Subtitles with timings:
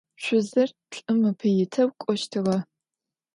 [0.23, 2.57] Şüzır lh'ım ıpe yiteu k'oştığe.